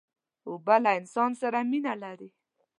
[0.49, 2.29] اوبه له انسان سره مینه لري.